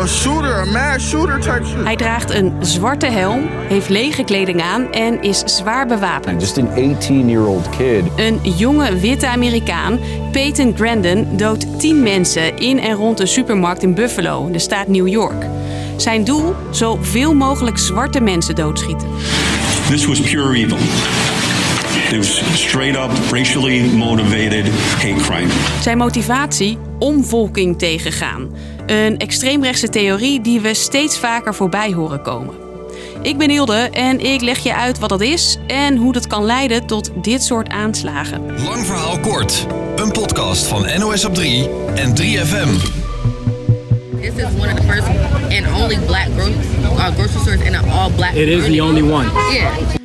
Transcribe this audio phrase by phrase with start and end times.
[0.00, 1.84] a shooter, a mass shooter type shit.
[1.84, 6.40] Hij draagt een zwarte helm, heeft lege kleding aan en is zwaar bewapend.
[6.40, 8.04] Just an 18-year-old kid.
[8.16, 9.98] Een jonge witte Amerikaan,
[10.32, 15.08] Peyton Grandin, doodt 10 mensen in en rond een supermarkt in Buffalo, de staat New
[15.08, 15.46] York.
[15.96, 16.54] Zijn doel?
[16.70, 19.08] Zoveel mogelijk zwarte mensen doodschieten.
[19.88, 20.78] This was pure evil.
[22.10, 25.48] It was straight up racially motivated hate crime.
[25.80, 26.78] Zijn motivatie?
[26.98, 28.48] Omvolking tegengaan.
[28.88, 32.54] Een extreemrechtse theorie die we steeds vaker voorbij horen komen.
[33.22, 36.44] Ik ben Hilde en ik leg je uit wat dat is en hoe dat kan
[36.44, 38.62] leiden tot dit soort aanslagen.
[38.64, 39.66] Lang verhaal kort.
[39.96, 42.70] Een podcast van NOS op 3 en 3FM.
[44.20, 45.06] This is one of the first
[45.50, 46.28] and only black
[46.98, 48.34] uh, grocery stores in an all black.
[48.34, 49.26] It is the only one.
[49.52, 49.97] Yeah.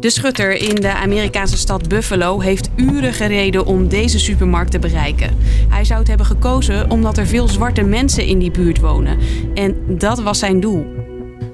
[0.00, 5.36] De schutter in de Amerikaanse stad Buffalo heeft uren gereden om deze supermarkt te bereiken.
[5.68, 9.18] Hij zou het hebben gekozen omdat er veel zwarte mensen in die buurt wonen.
[9.54, 10.86] En dat was zijn doel.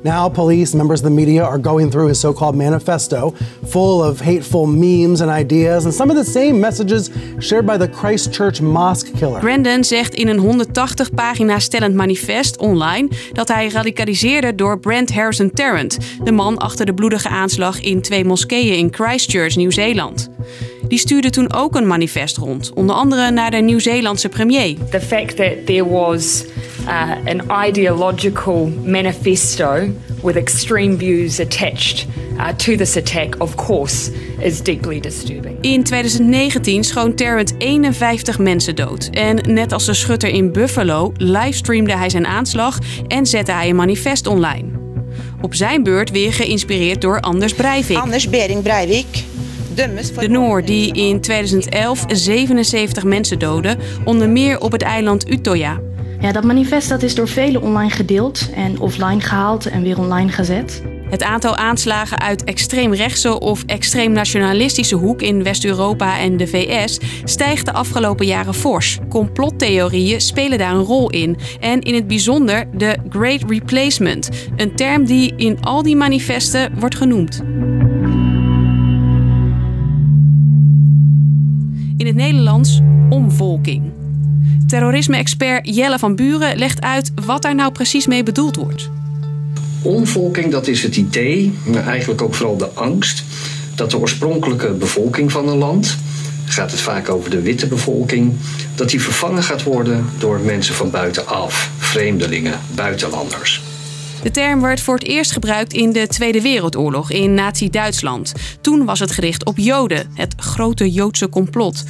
[0.06, 4.20] Now, police, members of the media are going through his so called manifesto, full of
[4.20, 9.12] hateful memes and ideas, and some of the same messages shared by the Christchurch mosque
[9.18, 9.40] killer.
[9.40, 15.50] Brandon zegt in een 180 pagina stellend manifest online dat hij radicaliseerde door Brent Harrison
[15.50, 20.28] Tarrant, de man achter de bloedige aanslag in twee moskeeën in Christchurch, Nieuw-Zeeland.
[20.88, 24.76] Die stuurde toen ook een manifest rond, onder andere naar de Nieuw-Zeelandse premier.
[24.90, 26.44] The fact that there was
[26.86, 29.92] uh, an ideological manifesto
[30.22, 32.06] with extreme views attached
[32.38, 35.58] uh, to this attack, of course, is deeply disturbing.
[35.60, 39.08] In 2019 schoon Tarrant 51 mensen dood.
[39.10, 42.78] En net als de schutter in Buffalo livestreamde hij zijn aanslag
[43.08, 44.68] en zette hij een manifest online.
[45.40, 47.96] Op zijn beurt weer geïnspireerd door Anders Breivik.
[47.96, 49.24] Anders Bering Breivik
[49.74, 55.80] De Noor die in 2011 77 mensen doodde, onder meer op het eiland Utøya.
[56.20, 60.32] Ja, dat manifest dat is door velen online gedeeld en offline gehaald en weer online
[60.32, 60.82] gezet.
[61.10, 67.64] Het aantal aanslagen uit extreemrechtse of extreem nationalistische hoek in West-Europa en de VS stijgt
[67.64, 68.98] de afgelopen jaren fors.
[69.08, 71.36] Complottheorieën spelen daar een rol in.
[71.60, 76.96] En in het bijzonder de Great Replacement, een term die in al die manifesten wordt
[76.96, 77.42] genoemd.
[81.96, 83.95] In het Nederlands omvolking.
[84.66, 88.90] Terrorisme-expert Jelle van Buren legt uit wat daar nou precies mee bedoeld wordt.
[89.82, 93.24] Omvolking, dat is het idee, maar eigenlijk ook vooral de angst,
[93.74, 95.96] dat de oorspronkelijke bevolking van een land,
[96.44, 98.32] gaat het vaak over de witte bevolking,
[98.74, 103.62] dat die vervangen gaat worden door mensen van buitenaf, vreemdelingen, buitenlanders.
[104.22, 108.32] De term werd voor het eerst gebruikt in de Tweede Wereldoorlog in Nazi-Duitsland.
[108.60, 111.84] Toen was het gericht op Joden, het grote Joodse complot.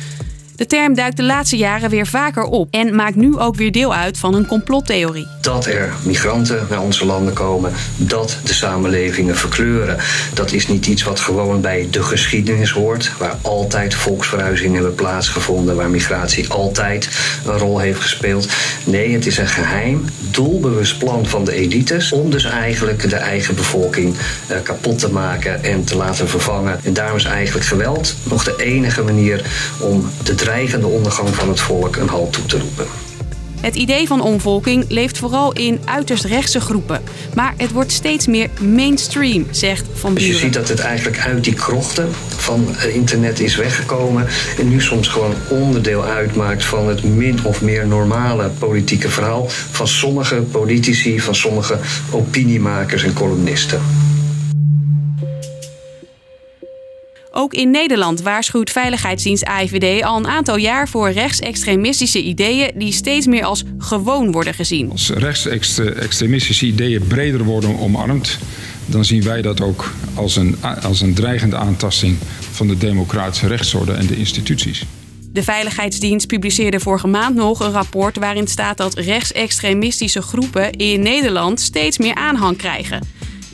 [0.56, 3.94] De term duikt de laatste jaren weer vaker op en maakt nu ook weer deel
[3.94, 5.27] uit van een complottheorie.
[5.41, 9.97] Dat er migranten naar onze landen komen, dat de samenlevingen verkleuren.
[10.34, 15.77] Dat is niet iets wat gewoon bij de geschiedenis hoort, waar altijd volksverhuizingen hebben plaatsgevonden,
[15.77, 17.09] waar migratie altijd
[17.47, 18.49] een rol heeft gespeeld.
[18.84, 23.55] Nee, het is een geheim, doelbewust plan van de elites om dus eigenlijk de eigen
[23.55, 24.16] bevolking
[24.47, 26.81] eh, kapot te maken en te laten vervangen.
[26.84, 29.45] En daarom is eigenlijk geweld nog de enige manier
[29.81, 32.87] om de dreigende ondergang van het volk een halt toe te roepen.
[33.61, 37.03] Het idee van omvolking leeft vooral in uiterst rechtse groepen.
[37.34, 40.45] Maar het wordt steeds meer mainstream, zegt Van Dus je Buren.
[40.45, 44.27] ziet dat het eigenlijk uit die krochten van eh, internet is weggekomen
[44.59, 49.89] en nu soms gewoon onderdeel uitmaakt van het min of meer normale politieke verhaal van
[49.89, 51.78] sommige politici, van sommige
[52.11, 53.81] opiniemakers en columnisten.
[57.38, 63.26] Ook in Nederland waarschuwt veiligheidsdienst AIVD al een aantal jaar voor rechtsextremistische ideeën die steeds
[63.26, 64.91] meer als gewoon worden gezien.
[64.91, 68.38] Als rechtsextremistische ideeën breder worden omarmd,
[68.86, 72.16] dan zien wij dat ook als een, als een dreigende aantasting
[72.50, 74.84] van de democratische rechtsorde en de instituties.
[75.32, 81.60] De Veiligheidsdienst publiceerde vorige maand nog een rapport waarin staat dat rechtsextremistische groepen in Nederland
[81.60, 83.00] steeds meer aanhang krijgen.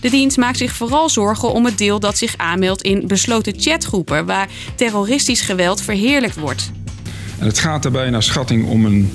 [0.03, 4.27] De dienst maakt zich vooral zorgen om het deel dat zich aanmeldt in besloten chatgroepen
[4.27, 6.71] waar terroristisch geweld verheerlijkt wordt.
[7.39, 9.11] En het gaat daarbij naar schatting om een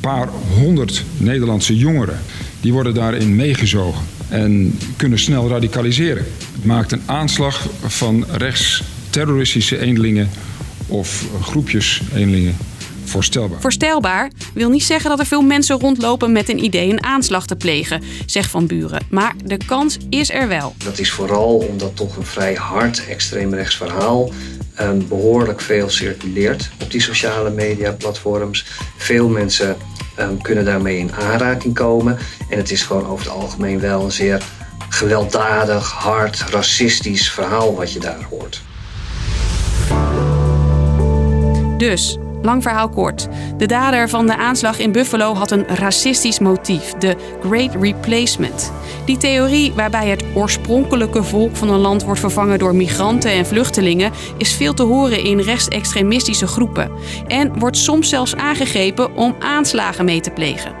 [0.00, 2.20] paar honderd Nederlandse jongeren.
[2.60, 6.26] Die worden daarin meegezogen en kunnen snel radicaliseren.
[6.54, 10.30] Het maakt een aanslag van rechtsterroristische eendelingen
[10.86, 12.56] of groepjes eendelingen
[13.06, 13.60] voorstelbaar.
[13.60, 17.56] Voorstelbaar wil niet zeggen dat er veel mensen rondlopen met een idee een aanslag te
[17.56, 19.06] plegen, zegt Van Buren.
[19.10, 20.74] Maar de kans is er wel.
[20.84, 24.32] Dat is vooral omdat toch een vrij hard extreemrechts verhaal
[24.80, 28.66] um, behoorlijk veel circuleert op die sociale media platforms.
[28.96, 29.76] Veel mensen
[30.18, 32.18] um, kunnen daarmee in aanraking komen.
[32.50, 34.42] En het is gewoon over het algemeen wel een zeer
[34.88, 38.62] gewelddadig, hard, racistisch verhaal wat je daar hoort.
[41.76, 43.28] Dus, lang verhaal kort.
[43.56, 47.16] De dader van de aanslag in Buffalo had een racistisch motief, de
[47.48, 48.72] Great Replacement.
[49.04, 54.12] Die theorie waarbij het oorspronkelijke volk van een land wordt vervangen door migranten en vluchtelingen
[54.38, 56.90] is veel te horen in rechtsextremistische groepen
[57.26, 60.72] en wordt soms zelfs aangegrepen om aanslagen mee te plegen.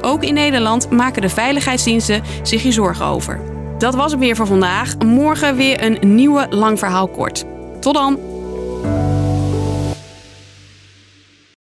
[0.00, 3.40] Ook in Nederland maken de veiligheidsdiensten zich hier zorgen over.
[3.78, 4.98] Dat was het weer voor vandaag.
[4.98, 7.44] Morgen weer een nieuwe lang verhaal kort.
[7.80, 8.33] Tot dan!